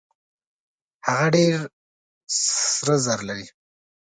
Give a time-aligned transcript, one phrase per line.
[1.07, 1.53] هغه ډېر
[2.71, 3.45] سره زر لري.